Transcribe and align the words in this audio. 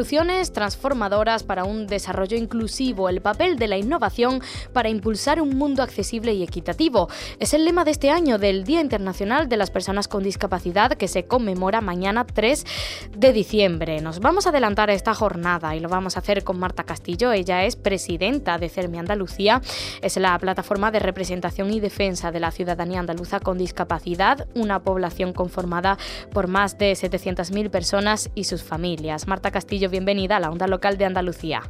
Soluciones 0.00 0.54
transformadoras 0.54 1.42
para 1.42 1.64
un 1.64 1.86
desarrollo 1.86 2.34
inclusivo, 2.34 3.10
el 3.10 3.20
papel 3.20 3.58
de 3.58 3.68
la 3.68 3.76
innovación 3.76 4.40
para 4.72 4.88
impulsar 4.88 5.42
un 5.42 5.58
mundo 5.58 5.82
accesible 5.82 6.32
y 6.32 6.42
equitativo. 6.42 7.10
Es 7.38 7.52
el 7.52 7.66
lema 7.66 7.84
de 7.84 7.90
este 7.90 8.08
año 8.08 8.38
del 8.38 8.64
Día 8.64 8.80
Internacional 8.80 9.50
de 9.50 9.58
las 9.58 9.70
Personas 9.70 10.08
con 10.08 10.22
Discapacidad 10.22 10.92
que 10.92 11.06
se 11.06 11.26
conmemora 11.26 11.82
mañana 11.82 12.24
3 12.24 12.64
de 13.14 13.32
diciembre. 13.34 14.00
Nos 14.00 14.20
vamos 14.20 14.46
a 14.46 14.48
adelantar 14.48 14.88
a 14.88 14.94
esta 14.94 15.12
jornada 15.12 15.76
y 15.76 15.80
lo 15.80 15.90
vamos 15.90 16.16
a 16.16 16.20
hacer 16.20 16.44
con 16.44 16.58
Marta 16.58 16.84
Castillo. 16.84 17.32
Ella 17.32 17.64
es 17.64 17.76
presidenta 17.76 18.56
de 18.56 18.70
CERMI 18.70 19.00
Andalucía. 19.00 19.60
Es 20.00 20.16
la 20.16 20.38
plataforma 20.38 20.90
de 20.90 21.00
representación 21.00 21.70
y 21.74 21.78
defensa 21.78 22.32
de 22.32 22.40
la 22.40 22.52
ciudadanía 22.52 23.00
andaluza 23.00 23.38
con 23.38 23.58
discapacidad, 23.58 24.48
una 24.54 24.82
población 24.82 25.34
conformada 25.34 25.98
por 26.32 26.46
más 26.46 26.78
de 26.78 26.92
700.000 26.92 27.68
personas 27.68 28.30
y 28.34 28.44
sus 28.44 28.62
familias. 28.62 29.26
Marta 29.26 29.50
Castillo 29.50 29.89
bienvenida 29.90 30.36
a 30.36 30.40
la 30.40 30.50
onda 30.50 30.66
local 30.66 30.96
de 30.96 31.04
Andalucía. 31.04 31.62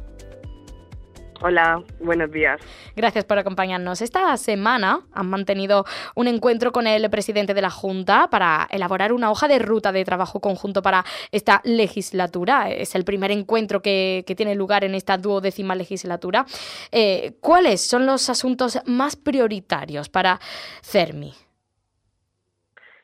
Hola, 1.43 1.83
buenos 1.99 2.31
días. 2.31 2.61
Gracias 2.95 3.25
por 3.25 3.39
acompañarnos. 3.39 4.03
Esta 4.03 4.37
semana 4.37 5.01
han 5.11 5.27
mantenido 5.27 5.85
un 6.13 6.27
encuentro 6.27 6.71
con 6.71 6.85
el 6.85 7.09
presidente 7.09 7.55
de 7.55 7.63
la 7.63 7.71
Junta 7.71 8.27
para 8.29 8.67
elaborar 8.69 9.11
una 9.11 9.31
hoja 9.31 9.47
de 9.47 9.57
ruta 9.57 9.91
de 9.91 10.05
trabajo 10.05 10.39
conjunto 10.39 10.83
para 10.83 11.03
esta 11.31 11.59
legislatura. 11.63 12.69
Es 12.69 12.93
el 12.93 13.03
primer 13.05 13.31
encuentro 13.31 13.81
que, 13.81 14.23
tiene 14.37 14.55
lugar 14.55 14.83
en 14.83 14.95
esta 14.95 15.17
duodécima 15.17 15.75
legislatura. 15.75 16.45
Eh, 16.91 17.33
¿Cuáles 17.41 17.81
son 17.81 18.05
los 18.05 18.29
asuntos 18.29 18.79
más 18.85 19.15
prioritarios 19.15 20.09
para 20.09 20.39
CERMI? 20.83 21.33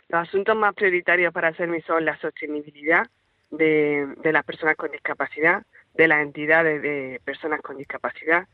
Los 0.10 0.28
asuntos 0.28 0.56
más 0.56 0.74
prioritarios 0.74 1.34
para 1.34 1.54
CERMI 1.54 1.82
son 1.82 2.06
la 2.06 2.18
sostenibilidad, 2.20 3.08
de, 3.50 4.16
las 4.24 4.44
personas 4.44 4.76
con 4.76 4.92
discapacidad, 4.92 5.64
de 5.94 6.08
las 6.08 6.22
entidades 6.22 6.82
de 6.82 7.22
personas 7.24 7.62
con 7.62 7.78
discapacidad, 7.78 8.48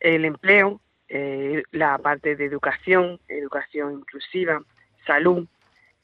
el 0.00 0.24
empleo, 0.24 0.80
eh, 1.08 1.62
la 1.70 1.98
parte 1.98 2.36
de 2.36 2.44
educación, 2.44 3.20
educación 3.28 3.92
inclusiva, 4.00 4.62
salud 5.06 5.46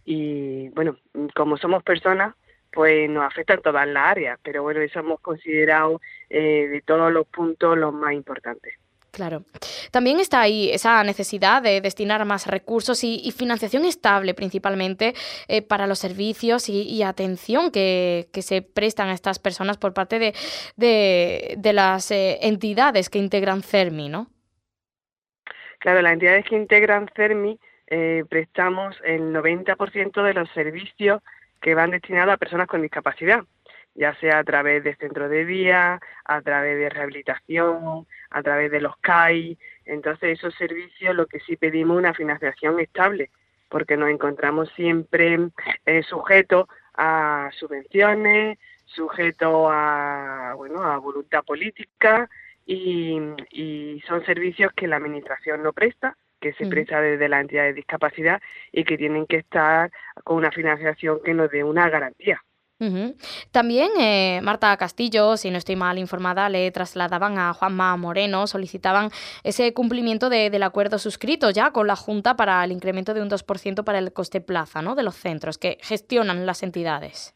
y 0.05 0.69
bueno, 0.71 0.97
como 1.35 1.57
somos 1.57 1.83
personas, 1.83 2.35
pues 2.73 3.11
nos 3.11 3.25
afectan 3.25 3.61
todas 3.63 3.87
las 3.87 4.07
áreas, 4.07 4.39
pero 4.43 4.63
bueno, 4.63 4.81
eso 4.81 5.01
hemos 5.01 5.21
considerado 5.21 6.01
eh, 6.29 6.69
de 6.69 6.81
todos 6.83 7.13
los 7.13 7.27
puntos 7.27 7.77
los 7.77 7.93
más 7.93 8.13
importantes. 8.13 8.75
Claro. 9.13 9.43
También 9.91 10.21
está 10.21 10.41
ahí 10.41 10.71
esa 10.71 11.03
necesidad 11.03 11.63
de 11.63 11.81
destinar 11.81 12.25
más 12.25 12.47
recursos 12.47 13.03
y, 13.03 13.33
financiación 13.37 13.85
estable 13.85 14.35
principalmente 14.35 15.15
eh, 15.49 15.63
para 15.63 15.87
los 15.87 15.99
servicios 15.99 16.69
y, 16.69 17.03
atención 17.03 17.71
que, 17.71 18.29
se 18.41 18.63
prestan 18.63 19.09
a 19.09 19.15
estas 19.15 19.39
personas 19.39 19.79
por 19.79 19.95
parte 19.95 20.19
de, 20.19 20.35
de, 20.77 21.73
las 21.73 22.11
eh, 22.11 22.39
entidades 22.43 23.11
que 23.11 23.19
integran 23.19 23.63
CERMI, 23.63 24.09
¿no? 24.09 24.29
Claro, 25.79 26.03
las 26.03 26.13
entidades 26.13 26.45
que 26.45 26.57
integran 26.57 27.09
CERMI 27.17 27.59
eh, 27.87 28.25
prestamos 28.29 28.97
el 29.05 29.33
90% 29.33 30.23
de 30.23 30.35
los 30.35 30.49
servicios 30.51 31.23
que 31.61 31.75
van 31.75 31.91
destinados 31.91 32.35
a 32.35 32.39
personas 32.39 32.69
con 32.69 32.83
discapacidad 32.83 33.43
ya 33.95 34.15
sea 34.17 34.39
a 34.39 34.45
través 34.45 34.85
de 34.85 34.95
centros 34.97 35.31
de 35.31 35.45
día, 35.45 36.01
a 36.25 36.43
través 36.43 36.79
de 36.79 36.89
rehabilitación, 36.89 38.07
a 38.31 38.43
través 38.43 38.71
de 38.71 38.81
los 38.81 38.97
CAI. 38.99 39.59
Entonces, 39.85 40.39
esos 40.39 40.55
servicios 40.55 41.15
lo 41.15 41.27
que 41.27 41.41
sí 41.41 41.57
pedimos 41.57 41.97
una 41.97 42.15
financiación 42.15 42.81
estable, 42.81 43.31
porque 43.69 43.97
nos 43.97 44.11
encontramos 44.11 44.71
siempre 44.75 45.39
eh, 45.87 46.03
sujetos 46.03 46.67
a 46.95 47.51
subvenciones, 47.53 48.59
sujetos 48.85 49.69
a, 49.71 50.55
bueno, 50.57 50.83
a 50.83 50.99
voluntad 50.99 51.45
política 51.45 52.29
y, 52.67 54.03
son 54.07 54.25
servicios 54.25 54.73
que 54.73 54.89
la 54.89 54.97
Administración 54.97 55.63
no 55.63 55.73
presta 55.73 56.17
que 56.41 56.55
se 56.55 56.67
presta 56.67 57.03
desde 57.03 57.29
la 57.29 57.41
entidad 57.41 57.65
de 57.65 57.75
discapacidad 57.75 58.41
y 58.73 58.85
que 58.85 58.97
tienen 58.97 59.27
que 59.27 59.37
estar 59.37 59.91
con 60.25 60.39
una 60.39 60.51
financiación 60.51 61.21
que 61.23 61.35
nos 61.35 61.51
dé 61.51 61.63
una 61.63 61.91
garantía. 61.91 62.43
También 63.51 63.91
eh, 63.99 64.41
Marta 64.43 64.75
Castillo, 64.79 65.37
si 65.37 65.51
no 65.51 65.59
estoy 65.59 65.77
mal 65.77 65.99
informada, 65.99 66.49
le 66.49 66.71
trasladaban 66.71 67.39
a 67.39 67.53
Juanma 67.53 67.95
Moreno, 67.97 68.47
solicitaban 68.47 69.11
ese 69.45 69.75
cumplimiento 69.75 70.31
del 70.31 70.63
acuerdo 70.63 70.99
suscrito 70.99 71.51
ya 71.51 71.73
con 71.73 71.87
la 71.87 71.97
Junta 71.97 72.37
para 72.37 72.65
el 72.65 72.73
incremento 72.73 73.13
de 73.13 73.21
un 73.21 73.29
2% 73.29 73.85
para 73.85 73.99
el 73.99 74.13
coste 74.13 74.41
plaza 74.41 74.81
¿no? 74.81 74.95
de 74.95 75.03
los 75.03 75.17
centros 75.17 75.59
que 75.59 75.79
gestionan 75.83 76.47
las 76.47 76.63
entidades. 76.63 77.35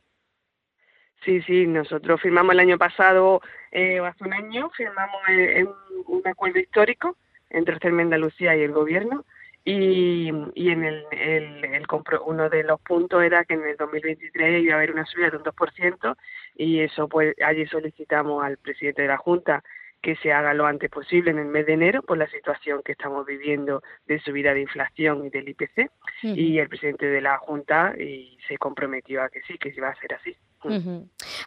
Sí, 1.25 1.41
sí, 1.43 1.67
nosotros 1.67 2.21
firmamos 2.21 2.53
el 2.53 2.61
año 2.61 2.79
pasado, 2.79 3.41
eh, 3.73 3.99
hace 3.99 4.25
un 4.25 4.33
año, 4.33 4.71
firmamos 4.71 5.21
eh, 5.29 5.65
un, 6.07 6.27
acuerdo 6.27 6.59
histórico 6.59 7.17
entre 7.51 7.77
el 7.81 8.01
Andalucía 8.01 8.57
y 8.57 8.63
el 8.63 8.73
Gobierno 8.73 9.25
y, 9.65 10.31
y 10.55 10.71
en 10.71 10.85
el, 10.85 11.07
el, 11.11 11.65
el 11.65 11.87
uno 12.27 12.51
de 12.51 12.65
los 12.65 12.81
puntos 12.81 13.23
era 13.23 13.45
que 13.45 13.55
en 13.55 13.65
el 13.65 13.77
2023 13.77 14.63
iba 14.63 14.75
a 14.75 14.77
haber 14.77 14.93
una 14.93 15.07
subida 15.07 15.31
de 15.31 15.39
un 15.39 15.43
2% 15.43 16.17
y 16.57 16.81
eso 16.81 17.09
pues 17.09 17.35
allí 17.43 17.67
solicitamos 17.67 18.45
al 18.45 18.59
presidente 18.59 19.03
de 19.03 19.09
la 19.09 19.17
Junta 19.17 19.65
que 20.03 20.17
se 20.17 20.35
haga 20.35 20.53
lo 20.53 20.67
antes 20.67 20.91
posible 20.91 21.31
en 21.31 21.39
el 21.39 21.47
mes 21.47 21.65
de 21.65 21.73
enero 21.73 22.03
por 22.03 22.19
la 22.19 22.29
situación 22.29 22.83
que 22.85 22.93
estamos 22.93 23.25
viviendo 23.25 23.83
de 24.07 24.21
subida 24.21 24.53
de 24.53 24.61
inflación 24.61 25.25
y 25.25 25.31
del 25.31 25.49
IPC 25.49 25.91
y 26.23 26.59
el 26.59 26.69
presidente 26.69 27.07
de 27.07 27.23
la 27.23 27.39
Junta 27.39 27.95
y 27.99 28.37
se 28.47 28.59
comprometió 28.59 29.23
a 29.23 29.31
que 29.31 29.41
sí, 29.43 29.57
que 29.57 29.73
iba 29.75 29.89
a 29.89 29.95
ser 29.95 30.13
así. 30.13 30.37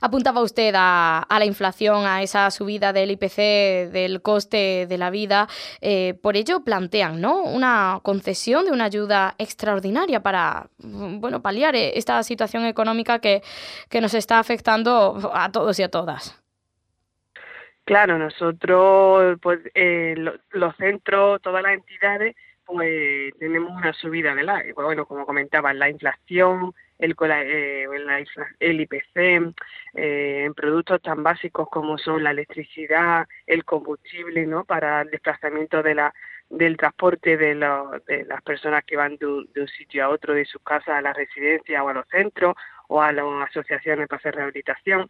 Apuntaba 0.01 0.41
usted 0.41 0.73
a, 0.77 1.25
la 1.29 1.45
inflación, 1.45 2.05
a 2.05 2.21
esa 2.21 2.49
subida 2.51 2.93
del 2.93 3.11
IPC, 3.11 3.91
del 3.91 4.21
coste 4.21 4.85
de 4.87 4.97
la 4.97 5.09
vida. 5.09 5.47
Eh, 5.81 6.13
por 6.21 6.37
ello 6.37 6.63
plantean 6.63 7.21
¿no? 7.21 7.41
una 7.41 7.99
concesión 8.03 8.65
de 8.65 8.71
una 8.71 8.85
ayuda 8.85 9.35
extraordinaria 9.37 10.21
para 10.21 10.69
bueno, 10.79 11.41
paliar 11.41 11.75
esta 11.75 12.21
situación 12.23 12.65
económica 12.65 13.19
que, 13.19 13.41
que 13.89 14.01
nos 14.01 14.13
está 14.13 14.39
afectando 14.39 15.31
a 15.33 15.51
todos 15.51 15.79
y 15.79 15.83
a 15.83 15.89
todas. 15.89 16.41
Claro, 17.87 18.17
nosotros, 18.17 19.39
pues 19.41 19.61
eh, 19.73 20.13
los 20.51 20.75
centros, 20.75 21.41
todas 21.41 21.63
las 21.63 21.73
entidades, 21.73 22.35
pues 22.67 23.33
tenemos 23.39 23.71
una 23.71 23.93
subida 23.93 24.35
de 24.35 24.43
la, 24.43 24.63
bueno, 24.75 25.05
como 25.05 25.25
comentaba, 25.25 25.73
la 25.73 25.89
inflación, 25.89 26.73
el, 26.99 27.15
eh, 27.19 27.85
el 28.59 28.81
IPC, 28.81 29.15
eh, 29.93 30.43
en 30.45 30.53
productos 30.53 31.01
tan 31.01 31.23
básicos 31.23 31.69
como 31.69 31.97
son 31.97 32.23
la 32.23 32.31
electricidad, 32.31 33.25
el 33.45 33.63
combustible, 33.63 34.45
¿no? 34.45 34.65
Para 34.65 35.01
el 35.01 35.09
desplazamiento 35.09 35.81
de 35.81 35.95
la, 35.95 36.13
del 36.49 36.75
transporte 36.75 37.37
de, 37.37 37.55
de 37.55 38.25
las 38.25 38.41
personas 38.41 38.83
que 38.83 38.97
van 38.97 39.15
de 39.17 39.25
un, 39.25 39.49
de 39.53 39.61
un, 39.61 39.67
sitio 39.69 40.03
a 40.03 40.09
otro, 40.09 40.33
de 40.33 40.45
sus 40.45 40.61
casas 40.61 40.89
a 40.89 41.01
la 41.01 41.13
residencia 41.13 41.83
o 41.83 41.89
a 41.89 41.93
los 41.93 42.07
centros 42.09 42.55
o 42.89 43.01
a 43.01 43.13
las 43.13 43.49
asociaciones 43.49 44.07
para 44.07 44.19
hacer 44.19 44.35
rehabilitación. 44.35 45.09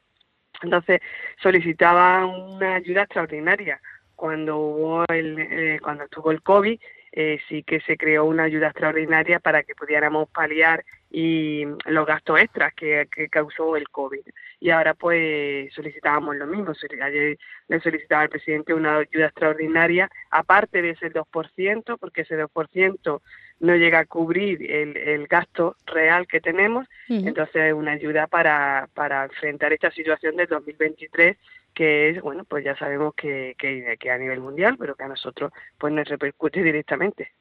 Entonces 0.61 1.01
solicitaba 1.41 2.25
una 2.25 2.75
ayuda 2.75 3.03
extraordinaria. 3.03 3.81
Cuando 4.15 4.57
hubo 4.57 5.05
el, 5.09 5.39
eh, 5.39 5.79
cuando 5.81 6.05
estuvo 6.05 6.31
el 6.31 6.41
COVID, 6.41 6.79
eh, 7.11 7.39
sí 7.47 7.63
que 7.63 7.79
se 7.81 7.97
creó 7.97 8.25
una 8.25 8.43
ayuda 8.43 8.67
extraordinaria 8.67 9.39
para 9.39 9.63
que 9.63 9.75
pudiéramos 9.75 10.29
paliar 10.29 10.83
y 11.09 11.63
los 11.85 12.05
gastos 12.05 12.39
extras 12.39 12.73
que, 12.73 13.07
causó 13.29 13.77
el 13.77 13.87
COVID. 13.89 14.21
Y 14.59 14.69
ahora 14.71 14.93
pues 14.93 15.73
solicitábamos 15.73 16.35
lo 16.35 16.47
mismo. 16.47 16.73
Ayer 17.01 17.37
le 17.67 17.79
solicitaba 17.79 18.23
al 18.23 18.29
presidente 18.29 18.73
una 18.73 18.97
ayuda 18.97 19.27
extraordinaria, 19.27 20.09
aparte 20.29 20.81
de 20.81 20.91
ese 20.91 21.11
2%, 21.11 21.97
porque 21.97 22.21
ese 22.21 22.37
2% 22.37 23.21
no 23.59 23.75
llega 23.75 23.99
a 23.99 24.05
cubrir 24.05 24.69
el, 24.71 24.97
el 24.97 25.27
gasto 25.27 25.75
real 25.85 26.27
que 26.27 26.39
tenemos, 26.39 26.87
entonces 27.09 27.55
es 27.55 27.73
una 27.73 27.93
ayuda 27.93 28.27
para, 28.27 28.87
para 28.93 29.23
enfrentar 29.23 29.73
esta 29.73 29.89
situación 29.89 30.35
de 30.35 30.45
2023 30.45 31.37
que 31.77 32.09
es, 32.09 32.21
bueno, 32.23 32.43
pues 32.43 32.65
ya 32.65 32.75
sabemos 32.75 33.13
que, 33.13 33.53
que, 33.59 33.97
que, 33.99 34.09
a 34.09 34.17
nivel 34.17 34.39
mundial, 34.39 34.77
pero 34.79 34.95
que 34.95 35.03
a 35.03 35.07
nosotros 35.07 35.51
pues 35.77 35.93
nos 35.93 36.07
repercute 36.07 36.63
directamente. 36.63 37.33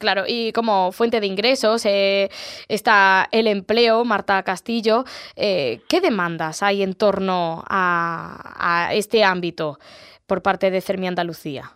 claro, 0.00 0.24
y 0.26 0.50
como 0.52 0.90
fuente 0.90 1.20
de 1.20 1.28
ingresos 1.28 1.86
eh, 1.86 2.28
está 2.66 3.28
el 3.30 3.46
empleo, 3.46 4.04
Marta 4.04 4.42
Castillo. 4.42 5.04
Eh, 5.36 5.78
¿Qué 5.88 6.00
demandas 6.00 6.64
hay 6.64 6.82
en 6.82 6.94
torno 6.94 7.62
a, 7.68 8.90
este 8.94 9.22
ámbito 9.22 9.78
por 10.26 10.42
parte 10.42 10.72
de 10.72 10.80
Cermi 10.80 11.06
Andalucía? 11.06 11.70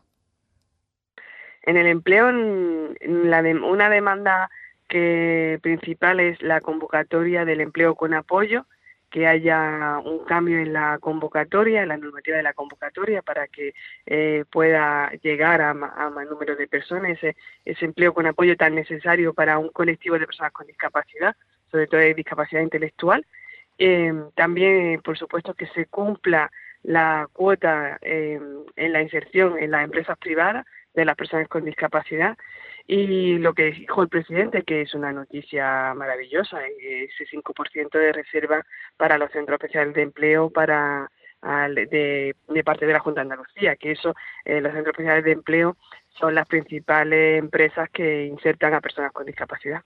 En 1.63 1.77
el 1.77 1.87
empleo, 1.87 2.31
una 2.31 3.91
demanda 3.91 4.51
que 4.89 5.61
principal 5.63 6.19
es 6.19 6.43
la 6.43 6.61
convocatoria 6.61 7.45
del 7.45 7.61
empleo 7.61 7.95
con 7.95 8.13
apoyo, 8.13 8.67
que 9.13 9.27
haya 9.27 10.01
un 10.03 10.25
cambio 10.25 10.59
en 10.59 10.73
la 10.73 10.99
convocatoria, 10.99 11.83
en 11.83 11.89
la 11.89 11.99
normativa 11.99 12.39
de 12.39 12.43
la 12.43 12.55
convocatoria, 12.55 13.21
para 13.21 13.47
que 13.47 13.75
eh, 14.07 14.45
pueda 14.51 15.13
llegar 15.23 15.61
a, 15.61 15.75
más 15.75 16.27
número 16.31 16.57
de 16.57 16.67
personas 16.67 17.19
ese, 17.23 17.37
empleo 17.85 18.15
con 18.15 18.27
apoyo 18.27 18.57
tan 18.57 18.75
necesario 18.75 19.35
para 19.35 19.59
un 19.59 19.69
colectivo 19.69 20.19
de 20.19 20.27
personas 20.27 20.53
con 20.53 20.67
discapacidad, 20.67 21.37
sobre 21.71 21.87
todo 21.89 22.01
de 22.01 22.15
discapacidad 22.15 22.63
intelectual. 22.63 23.27
Eh, 23.77 24.15
también, 24.35 25.03
por 25.03 25.19
supuesto, 25.19 25.53
que 25.53 25.67
se 25.67 25.85
cumpla 25.87 26.51
la 26.83 27.29
cuota 27.35 27.99
eh, 28.01 28.41
en 28.77 28.93
la 28.93 29.03
inserción 29.03 29.59
en 29.59 29.73
las 29.73 29.85
empresas 29.85 30.17
privadas 30.19 30.67
de 30.95 31.05
las 31.05 31.17
personas 31.17 31.49
con 31.49 31.65
discapacidad. 31.65 32.37
Y 32.87 33.39
lo 33.39 33.55
que 33.55 33.71
dijo 33.71 34.03
el 34.03 34.09
presidente, 34.09 34.63
que 34.65 34.83
es 34.83 34.95
una 34.95 35.13
noticia 35.13 35.95
maravillosa, 35.95 36.59
ese 36.67 37.27
5% 37.27 37.91
de 37.91 38.13
reserva 38.13 38.67
para 38.97 39.19
los 39.19 39.31
centros 39.31 39.57
especiales 39.57 39.95
de 39.95 40.03
empleo 40.03 40.51
para 40.51 41.11
de, 41.43 42.35
parte 42.65 42.87
de 42.87 42.93
la 42.93 43.01
Junta 43.01 43.21
de 43.21 43.23
Andalucía, 43.23 43.77
que 43.77 43.93
eso, 43.93 44.15
eh, 44.45 44.61
los 44.61 44.73
centros 44.73 44.93
especiales 44.93 45.25
de 45.25 45.33
empleo 45.33 45.77
son 46.19 46.35
las 46.35 46.47
principales 46.47 47.39
empresas 47.39 47.89
que 47.91 48.27
insertan 48.27 48.75
a 48.75 48.81
personas 48.81 49.13
con 49.13 49.25
discapacidad. 49.25 49.83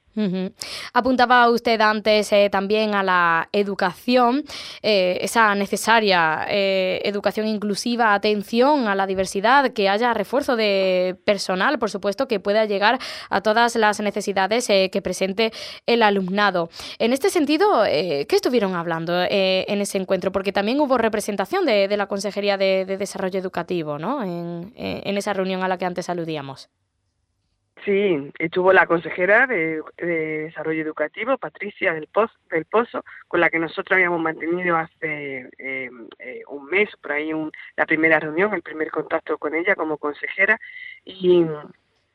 Apuntaba 0.92 1.48
usted 1.50 1.80
antes 1.80 2.32
eh, 2.32 2.48
también 2.50 2.94
a 2.94 3.02
la 3.02 3.48
educación, 3.52 4.44
eh, 4.82 5.18
esa 5.20 5.54
necesaria 5.54 6.46
eh, 6.48 7.00
educación 7.04 7.46
inclusiva, 7.46 8.14
atención 8.14 8.88
a 8.88 8.94
la 8.94 9.06
diversidad, 9.06 9.72
que 9.72 9.88
haya 9.88 10.14
refuerzo 10.14 10.56
de 10.56 11.16
personal, 11.24 11.78
por 11.78 11.90
supuesto, 11.90 12.26
que 12.26 12.40
pueda 12.40 12.64
llegar 12.64 12.98
a 13.30 13.40
todas 13.40 13.76
las 13.76 14.00
necesidades 14.00 14.66
que 14.66 15.02
presente 15.02 15.52
el 15.86 16.02
alumnado. 16.02 16.70
En 16.98 17.12
este 17.12 17.30
sentido, 17.30 17.84
¿qué 17.84 18.26
estuvieron 18.28 18.74
hablando 18.74 19.22
en 19.28 19.80
ese 19.80 19.98
encuentro? 19.98 20.32
Porque 20.32 20.52
también 20.52 20.80
hubo 20.80 20.98
representación 20.98 21.64
de, 21.66 21.94
la 21.96 22.06
Consejería 22.06 22.56
de, 22.56 22.84
Desarrollo 22.84 23.38
Educativo 23.38 23.98
¿no? 23.98 24.22
en, 24.22 24.72
en 24.76 25.16
esa 25.16 25.32
reunión 25.32 25.62
a 25.62 25.68
la 25.68 25.78
que 25.78 25.84
antes 25.84 26.08
Sí, 27.84 28.32
estuvo 28.38 28.72
la 28.72 28.86
consejera 28.86 29.46
de, 29.46 29.82
Desarrollo 29.96 30.82
Educativo, 30.82 31.36
Patricia 31.36 31.92
del, 31.94 32.08
Pozo, 32.08 33.04
con 33.28 33.40
la 33.40 33.50
que 33.50 33.58
nosotros 33.58 33.92
habíamos 33.92 34.20
mantenido 34.20 34.76
hace 34.76 35.48
eh, 35.58 35.90
eh, 36.18 36.42
un 36.48 36.66
mes, 36.66 36.88
por 37.00 37.12
ahí 37.12 37.30
la 37.76 37.86
primera 37.86 38.18
reunión, 38.18 38.54
el 38.54 38.62
primer 38.62 38.90
contacto 38.90 39.38
con 39.38 39.54
ella 39.54 39.76
como 39.76 39.98
consejera, 39.98 40.58
y 41.04 41.46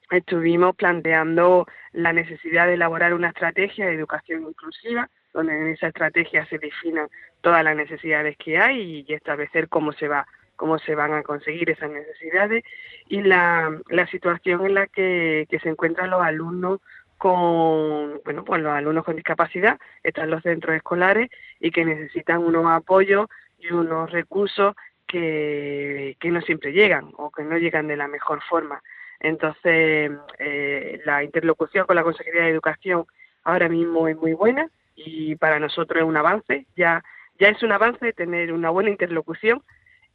estuvimos 0.09 0.75
planteando 0.75 1.67
la 1.93 2.11
necesidad 2.11 2.67
de 2.67 2.73
elaborar 2.73 3.13
una 3.13 3.29
estrategia 3.29 3.85
de 3.85 3.93
educación 3.93 4.43
inclusiva, 4.43 5.09
donde 5.33 5.55
en 5.55 5.67
esa 5.67 5.87
estrategia 5.87 6.45
se 6.47 6.57
definan 6.57 7.07
todas 7.39 7.63
las 7.63 7.75
necesidades 7.75 8.35
que 8.37 8.57
hay 8.57 9.05
y 9.07 9.13
establecer 9.13 9.69
cómo 9.69 9.93
se 9.93 10.07
va 10.07 10.27
cómo 10.61 10.77
se 10.77 10.93
van 10.93 11.11
a 11.11 11.23
conseguir 11.23 11.71
esas 11.71 11.89
necesidades 11.89 12.63
y 13.09 13.23
la, 13.23 13.75
la 13.89 14.05
situación 14.05 14.63
en 14.63 14.75
la 14.75 14.85
que, 14.85 15.47
se 15.49 15.69
encuentran 15.69 16.11
los 16.11 16.21
alumnos 16.21 16.81
con 17.17 18.21
bueno 18.23 18.45
pues 18.45 18.61
los 18.61 18.71
alumnos 18.71 19.03
con 19.03 19.15
discapacidad 19.15 19.79
están 20.03 20.29
los 20.29 20.43
centros 20.43 20.75
escolares 20.75 21.31
y 21.59 21.71
que 21.71 21.83
necesitan 21.83 22.43
unos 22.43 22.67
apoyos 22.67 23.25
y 23.57 23.73
unos 23.73 24.11
recursos 24.11 24.75
que, 25.07 26.15
que 26.19 26.29
no 26.29 26.41
siempre 26.41 26.73
llegan 26.73 27.09
o 27.17 27.31
que 27.31 27.43
no 27.43 27.57
llegan 27.57 27.87
de 27.87 27.97
la 27.97 28.07
mejor 28.07 28.43
forma. 28.43 28.83
Entonces 29.19 30.11
eh, 30.37 31.01
la 31.05 31.23
interlocución 31.23 31.87
con 31.87 31.95
la 31.95 32.03
consejería 32.03 32.43
de 32.43 32.49
educación 32.49 33.07
ahora 33.43 33.67
mismo 33.67 34.07
es 34.07 34.15
muy 34.15 34.33
buena 34.33 34.69
y 34.95 35.35
para 35.37 35.57
nosotros 35.57 36.03
es 36.03 36.07
un 36.07 36.17
avance. 36.17 36.67
Ya 36.75 37.03
ya 37.39 37.49
es 37.49 37.63
un 37.63 37.71
avance 37.71 38.13
tener 38.13 38.53
una 38.53 38.69
buena 38.69 38.91
interlocución 38.91 39.63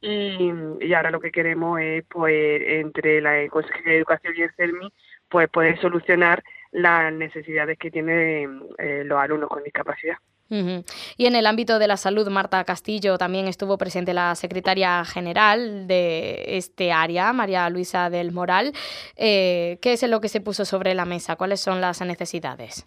y, 0.01 0.93
ahora 0.95 1.11
lo 1.11 1.21
que 1.21 1.31
queremos 1.31 1.81
es, 1.81 2.05
pues, 2.09 2.63
entre 2.67 3.21
la 3.21 3.49
Consejería 3.49 3.93
de 3.93 3.99
Educación 3.99 4.35
y 4.37 4.43
el 4.43 4.53
CERMI, 4.55 4.93
pues 5.29 5.49
poder 5.49 5.81
solucionar 5.81 6.43
las 6.73 7.13
necesidades 7.13 7.79
que 7.79 7.91
tienen 7.91 8.63
eh, 8.79 9.03
los 9.05 9.19
alumnos 9.19 9.49
con 9.49 9.63
discapacidad. 9.63 10.17
Y 10.49 11.27
en 11.27 11.35
el 11.35 11.47
ámbito 11.47 11.81
de 11.81 11.89
la 11.89 11.97
salud, 11.97 12.29
Marta 12.29 12.63
Castillo, 12.63 13.19
también 13.19 13.49
estuvo 13.49 13.77
presente 13.79 14.15
la 14.15 14.35
secretaria 14.37 15.05
general 15.05 15.89
de 15.89 16.57
este 16.57 16.93
área, 16.93 17.33
María 17.33 17.69
Luisa 17.69 18.11
del 18.11 18.31
Moral. 18.31 18.73
Eh, 19.17 19.79
¿Qué 19.83 19.95
es 19.95 20.09
lo 20.09 20.21
que 20.21 20.29
se 20.29 20.41
puso 20.41 20.65
sobre 20.65 20.95
la 20.95 21.05
mesa? 21.05 21.35
¿Cuáles 21.35 21.61
son 21.61 21.81
las 21.81 22.01
necesidades? 22.01 22.85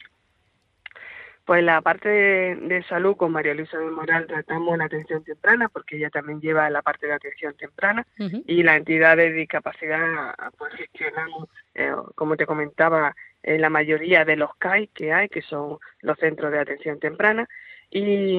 Pues 1.50 1.64
la 1.64 1.82
parte 1.82 2.08
de, 2.10 2.84
salud 2.88 3.18
con 3.18 3.32
María 3.32 3.56
Luisa 3.56 3.80
del 3.80 3.90
Moral 3.90 4.28
tratamos 4.28 4.78
la 4.78 4.84
atención 4.84 5.24
temprana 5.24 5.68
porque 5.68 5.98
ella 5.98 6.12
también 6.12 6.40
lleva 6.40 6.70
la 6.70 6.84
parte 6.84 7.08
de 7.08 7.14
atención 7.14 7.56
temprana 7.56 8.06
y 8.20 8.62
la 8.62 8.76
entidad 8.76 9.18
de 9.18 9.34
discapacidad 9.34 10.36
pues 10.60 10.76
gestionamos, 10.76 11.50
eh, 11.74 11.92
como 12.14 12.38
te 12.38 12.46
comentaba, 12.46 13.16
en 13.42 13.56
eh, 13.56 13.58
la 13.58 13.72
mayoría 13.72 14.26
de 14.26 14.36
los 14.36 14.56
CAI 14.58 14.90
que 14.90 15.12
hay, 15.12 15.28
que 15.28 15.42
son 15.42 15.80
los 16.02 16.20
centros 16.20 16.52
de 16.52 16.60
atención 16.60 17.00
temprana 17.00 17.50
y, 17.90 18.38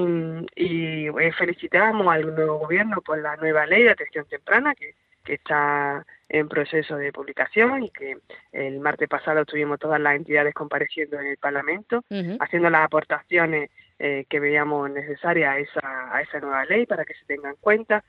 y 0.55 1.09
eh, 1.09 1.33
felicitamos 1.37 2.07
al 2.07 2.33
nuevo 2.33 2.59
gobierno 2.59 3.01
por 3.01 3.19
la 3.19 3.35
nueva 3.39 3.67
ley 3.67 3.83
de 3.83 3.91
atención 3.91 4.25
temprana 4.27 4.73
que 4.77 4.95
que 5.25 5.35
está 5.35 6.07
en 6.33 6.49
proceso 6.49 6.97
de 6.97 7.13
publicación 7.13 7.83
y 7.83 7.91
que 7.91 8.17
el 8.53 8.79
martes 8.79 9.09
pasado 9.09 9.45
tuvimos 9.45 9.81
todas 9.81 10.01
las 10.01 10.15
entidades 10.15 10.55
compareciendo 10.55 11.19
en 11.19 11.27
el 11.27 11.37
Parlamento, 11.37 12.05
haciendo 12.39 12.71
las 12.71 12.85
aportaciones 12.85 13.71
eh, 13.99 14.25
que 14.29 14.39
veíamos 14.39 14.89
necesarias 14.91 15.55
a 15.55 15.59
esa, 15.59 16.17
a 16.17 16.23
esa 16.23 16.39
nueva 16.39 16.65
ley 16.67 16.87
para 16.87 17.05
que 17.05 17.15
se 17.15 17.25
tengan 17.27 17.53
en 17.53 17.57
cuenta. 17.61 18.05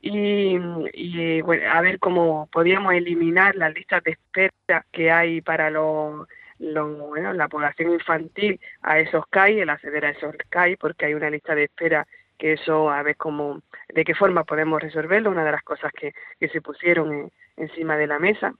Y, 0.00 0.58
y 0.94 1.40
bueno, 1.42 1.70
a 1.70 1.80
ver 1.82 1.98
cómo 1.98 2.48
podíamos 2.50 2.94
eliminar 2.94 3.54
las 3.56 3.74
listas 3.74 4.02
de 4.04 4.12
espera 4.12 4.84
que 4.90 5.10
hay 5.10 5.42
para 5.42 5.70
los 5.70 6.26
bueno, 6.58 7.34
la 7.34 7.48
población 7.48 7.92
infantil 7.92 8.58
a 8.80 8.98
esos 8.98 9.26
CAI, 9.28 9.60
el 9.60 9.68
acceder 9.68 10.06
a 10.06 10.10
esos 10.10 10.34
CAI, 10.48 10.76
porque 10.76 11.04
hay 11.04 11.14
una 11.14 11.28
lista 11.28 11.54
de 11.54 11.64
espera 11.64 12.06
que 12.38 12.54
eso 12.54 12.90
a 12.90 13.02
ver 13.02 13.16
cómo, 13.16 13.62
de 13.88 14.04
qué 14.04 14.14
forma 14.14 14.44
podemos 14.44 14.80
resolverlo, 14.80 15.30
una 15.30 15.44
de 15.44 15.52
las 15.52 15.62
cosas 15.62 15.92
que, 15.92 16.12
que 16.38 16.48
se 16.48 16.60
pusieron 16.60 17.30
encima 17.56 17.96
de 17.96 18.06
la 18.06 18.18
mesa. 18.18 18.54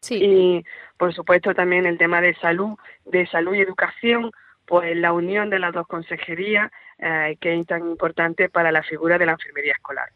Sí. 0.00 0.18
Y 0.22 0.64
por 0.96 1.12
supuesto 1.12 1.54
también 1.54 1.86
el 1.86 1.98
tema 1.98 2.20
de 2.20 2.34
salud, 2.36 2.76
de 3.04 3.26
salud 3.26 3.54
y 3.54 3.60
educación, 3.60 4.30
pues 4.64 4.96
la 4.96 5.12
unión 5.12 5.50
de 5.50 5.58
las 5.58 5.72
dos 5.72 5.86
consejerías, 5.86 6.70
eh, 6.98 7.36
que 7.40 7.58
es 7.58 7.66
tan 7.66 7.88
importante 7.88 8.48
para 8.48 8.70
la 8.70 8.82
figura 8.82 9.18
de 9.18 9.26
la 9.26 9.32
enfermería 9.32 9.72
escolar, 9.72 10.10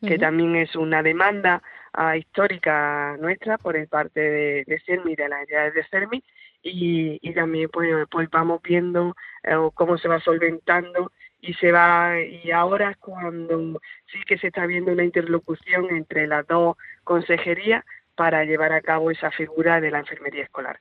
que 0.00 0.18
también 0.18 0.56
es 0.56 0.74
una 0.76 1.02
demanda 1.02 1.62
ah, 1.92 2.16
histórica 2.16 3.16
nuestra 3.18 3.58
por 3.58 3.76
el 3.76 3.88
parte 3.88 4.20
de, 4.20 4.64
de 4.66 4.80
CERMI, 4.80 5.14
de 5.14 5.28
las 5.28 5.40
entidades 5.40 5.74
de 5.74 5.84
CERMI, 5.84 6.24
y, 6.62 7.18
y 7.20 7.34
también 7.34 7.68
pues, 7.68 8.06
pues 8.10 8.28
vamos 8.30 8.60
viendo 8.62 9.14
eh, 9.42 9.56
cómo 9.74 9.98
se 9.98 10.08
va 10.08 10.20
solventando 10.20 11.12
y 11.40 11.54
se 11.54 11.72
va 11.72 12.20
y 12.20 12.50
ahora 12.50 12.96
cuando 12.98 13.80
sí 14.12 14.18
que 14.26 14.38
se 14.38 14.48
está 14.48 14.66
viendo 14.66 14.92
una 14.92 15.04
interlocución 15.04 15.86
entre 15.90 16.26
las 16.26 16.46
dos 16.46 16.76
consejerías 17.04 17.84
para 18.18 18.44
llevar 18.44 18.72
a 18.72 18.80
cabo 18.80 19.12
esa 19.12 19.30
figura 19.30 19.80
de 19.80 19.92
la 19.92 20.00
enfermería 20.00 20.42
escolar. 20.42 20.80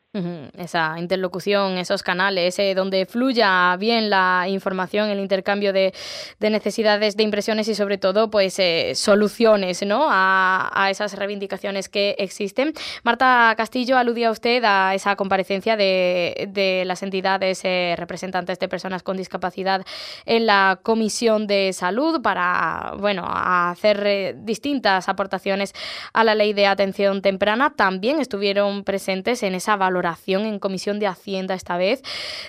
Esa 0.57 0.95
interlocución, 0.97 1.77
esos 1.77 2.01
canales 2.01 2.57
eh, 2.57 2.73
donde 2.73 3.05
fluya 3.05 3.77
bien 3.77 4.09
la 4.09 4.45
información, 4.47 5.09
el 5.09 5.19
intercambio 5.19 5.71
de, 5.71 5.93
necesidades, 6.39 7.15
de 7.15 7.21
impresiones 7.21 7.67
y 7.67 7.75
sobre 7.75 7.99
todo 7.99 8.31
pues 8.31 8.57
eh, 8.57 8.93
soluciones 8.95 9.85
¿no? 9.85 10.07
a, 10.09 10.87
esas 10.89 11.15
reivindicaciones 11.15 11.89
que 11.89 12.15
existen. 12.17 12.73
Marta 13.03 13.53
Castillo 13.55 13.99
aludía 13.99 14.31
usted 14.31 14.63
a 14.65 14.95
esa 14.95 15.15
comparecencia 15.15 15.77
de, 15.77 16.83
las 16.87 17.03
entidades 17.03 17.61
eh, 17.63 17.93
representantes 17.99 18.57
de 18.57 18.67
personas 18.67 19.03
con 19.03 19.15
discapacidad 19.15 19.85
en 20.25 20.47
la 20.47 20.79
Comisión 20.81 21.45
de 21.45 21.71
Salud 21.73 22.19
para 22.23 22.93
bueno, 22.97 23.27
hacer 23.27 24.37
distintas 24.43 25.07
aportaciones 25.07 25.73
a 26.13 26.23
la 26.23 26.33
ley 26.33 26.53
de 26.53 26.65
atención 26.65 27.21
temprana 27.27 27.73
también 27.75 28.21
estuvieron 28.21 28.85
presentes 28.85 29.43
en 29.43 29.53
esa 29.53 29.75
valoración 29.75 30.45
en 30.45 30.59
Comisión 30.59 30.97
de 30.97 31.07
Hacienda 31.07 31.55
esta 31.55 31.77
vez 31.77 32.01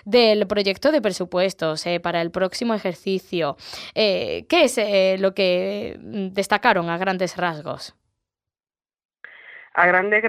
del 0.04 0.47
proyecto 0.47 0.92
de 0.92 1.02
presupuestos 1.02 1.85
eh, 1.85 1.99
para 1.99 2.23
el 2.23 2.30
próximo 2.30 2.75
ejercicio. 2.75 3.56
Eh, 3.97 4.47
¿Qué 4.49 4.62
es 4.62 4.78
eh, 4.78 5.16
lo 5.18 5.35
que 5.35 5.97
destacaron 5.99 6.90
a 6.90 6.97
grandes 6.97 7.37
rasgos? 7.37 7.97
a 9.75 9.87
grandes 9.87 10.25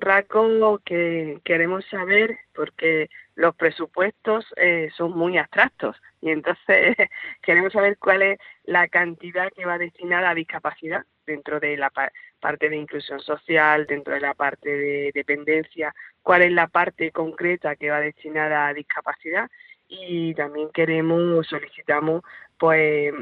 rasgos 0.00 0.80
que 0.84 1.40
queremos 1.44 1.84
saber, 1.86 2.38
porque 2.54 3.08
los 3.34 3.52
presupuestos 3.56 4.44
son 4.96 5.18
muy 5.18 5.38
abstractos 5.38 5.96
y 6.20 6.30
entonces 6.30 6.96
queremos 7.42 7.72
saber 7.72 7.98
cuál 7.98 8.22
es 8.22 8.38
la 8.62 8.86
cantidad 8.86 9.50
que 9.56 9.64
va 9.64 9.76
destinada 9.76 10.30
a 10.30 10.34
discapacidad 10.36 11.04
dentro 11.26 11.58
de 11.58 11.76
la 11.76 11.90
parte 12.42 12.68
de 12.68 12.76
inclusión 12.76 13.20
social, 13.20 13.86
dentro 13.86 14.12
de 14.14 14.20
la 14.20 14.34
parte 14.34 14.68
de 14.68 15.12
dependencia, 15.14 15.94
cuál 16.22 16.42
es 16.42 16.52
la 16.52 16.66
parte 16.66 17.12
concreta 17.12 17.76
que 17.76 17.90
va 17.90 18.00
destinada 18.00 18.66
a 18.66 18.74
discapacidad. 18.74 19.48
Y 19.88 20.34
también 20.34 20.70
queremos, 20.72 21.46
solicitamos 21.46 22.22
pues 22.58 23.12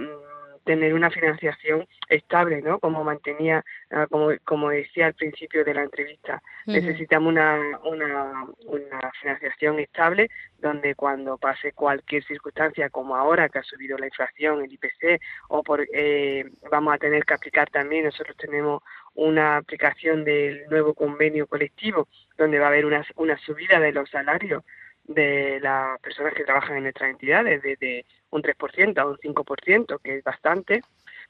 tener 0.65 0.95
una 0.95 1.11
financiación 1.11 1.87
estable, 2.09 2.63
¿no? 2.63 2.79
Como 2.79 3.03
mantenía, 3.03 3.65
ah, 3.91 4.07
como, 4.09 4.31
como 4.45 4.71
decía 4.71 5.07
al 5.07 5.15
principio 5.15 5.65
de 5.65 5.75
la 5.75 5.83
entrevista, 5.83 6.43
necesitamos 6.67 7.29
una, 7.29 7.59
una, 7.85 8.47
una 8.67 9.13
financiación 9.21 9.81
estable 9.81 10.31
donde 10.59 10.95
cuando 10.95 11.39
pase 11.39 11.73
cualquier 11.73 12.23
circunstancia 12.25 12.91
como 12.91 13.17
ahora 13.17 13.49
que 13.49 13.59
ha 13.59 13.63
subido 13.63 13.97
la 13.99 14.07
inflación, 14.07 14.63
el 14.63 14.73
IPC, 14.73 15.21
o 15.49 15.63
por, 15.63 15.87
eh, 15.93 16.45
vamos 16.71 16.95
a 16.95 16.99
tener 16.99 17.25
que 17.25 17.35
aplicar 17.35 17.71
también, 17.71 18.05
nosotros 18.05 18.37
tenemos 18.37 18.83
una 19.15 19.57
aplicación 19.57 20.25
del 20.25 20.67
nuevo 20.69 20.95
convenio 20.95 21.47
colectivo 21.47 22.09
donde 22.39 22.59
va 22.59 22.67
a 22.67 22.69
haber 22.69 22.87
una, 22.87 23.05
una 23.17 23.37
subida 23.39 23.81
de 23.81 23.93
los 23.93 24.09
salarios 24.11 24.63
de 25.05 25.59
las 25.61 25.99
personas 26.01 26.35
que 26.35 26.45
trabajan 26.45 26.77
en 26.77 26.85
nuestras 26.85 27.11
entidades, 27.11 27.63
desde 27.63 28.05
un 28.31 28.43
3% 28.43 28.99
a 28.99 29.07
un 29.07 29.17
5%, 29.17 30.01
que 30.03 30.19
es 30.19 30.25
bastante, 30.25 30.83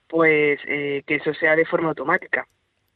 pues 0.07 0.61
eh, 0.67 1.03
que 1.07 1.17
eso 1.17 1.33
sea 1.35 1.57
de 1.57 1.65
forma 1.65 1.89
automática. 1.89 2.47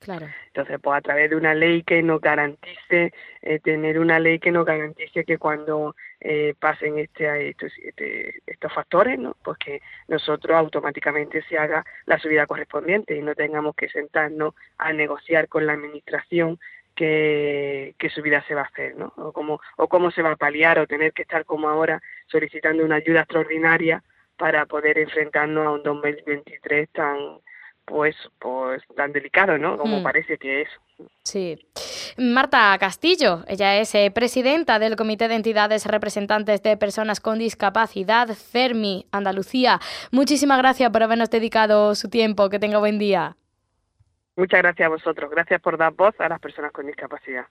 Claro. 0.00 0.28
Entonces, 0.48 0.78
pues 0.82 0.98
a 0.98 1.00
través 1.00 1.30
de 1.30 1.36
una 1.36 1.54
ley 1.54 1.82
que 1.82 2.02
nos 2.02 2.20
garantice, 2.20 3.12
eh, 3.40 3.58
tener 3.60 3.98
una 3.98 4.18
ley 4.18 4.38
que 4.38 4.50
nos 4.50 4.66
garantice 4.66 5.24
que 5.24 5.38
cuando 5.38 5.96
eh, 6.26 6.54
pasen 6.58 6.98
este, 6.98 7.50
estos, 7.50 7.70
este, 7.82 8.40
estos 8.46 8.72
factores, 8.72 9.18
¿no? 9.18 9.36
pues 9.44 9.58
que 9.58 9.82
nosotros 10.08 10.56
automáticamente 10.56 11.42
se 11.42 11.58
haga 11.58 11.84
la 12.06 12.18
subida 12.18 12.46
correspondiente 12.46 13.14
y 13.14 13.20
no 13.20 13.34
tengamos 13.34 13.76
que 13.76 13.90
sentarnos 13.90 14.54
a 14.78 14.94
negociar 14.94 15.48
con 15.48 15.66
la 15.66 15.74
administración 15.74 16.58
qué, 16.94 17.94
qué 17.98 18.08
subida 18.08 18.42
se 18.48 18.54
va 18.54 18.62
a 18.62 18.64
hacer, 18.72 18.96
¿no? 18.96 19.12
O 19.16 19.32
cómo, 19.32 19.60
o 19.76 19.86
cómo 19.86 20.10
se 20.10 20.22
va 20.22 20.32
a 20.32 20.36
paliar 20.36 20.78
o 20.78 20.86
tener 20.86 21.12
que 21.12 21.22
estar 21.22 21.44
como 21.44 21.68
ahora 21.68 22.00
solicitando 22.26 22.84
una 22.84 22.96
ayuda 22.96 23.20
extraordinaria 23.20 24.02
para 24.38 24.64
poder 24.64 24.98
enfrentarnos 24.98 25.66
a 25.66 25.70
un 25.72 25.82
2023 25.82 26.88
tan 26.90 27.18
pues 27.84 28.16
pues 28.38 28.82
tan 28.96 29.12
delicado, 29.12 29.58
¿no? 29.58 29.76
Como 29.76 30.00
hmm. 30.00 30.02
parece 30.02 30.38
que 30.38 30.62
es. 30.62 30.68
Sí. 31.22 31.58
Marta 32.16 32.76
Castillo, 32.78 33.44
ella 33.48 33.76
es 33.76 33.94
eh, 33.94 34.10
presidenta 34.10 34.78
del 34.78 34.96
Comité 34.96 35.28
de 35.28 35.34
Entidades 35.34 35.86
Representantes 35.86 36.62
de 36.62 36.76
Personas 36.76 37.20
con 37.20 37.38
Discapacidad, 37.38 38.28
CERMI, 38.28 39.06
Andalucía. 39.12 39.80
Muchísimas 40.10 40.58
gracias 40.58 40.90
por 40.90 41.02
habernos 41.02 41.30
dedicado 41.30 41.94
su 41.94 42.08
tiempo. 42.08 42.48
Que 42.48 42.58
tenga 42.58 42.78
buen 42.78 42.98
día. 42.98 43.36
Muchas 44.36 44.60
gracias 44.62 44.86
a 44.86 44.88
vosotros. 44.88 45.30
Gracias 45.30 45.60
por 45.60 45.76
dar 45.76 45.92
voz 45.92 46.14
a 46.18 46.28
las 46.28 46.40
personas 46.40 46.72
con 46.72 46.86
discapacidad. 46.86 47.46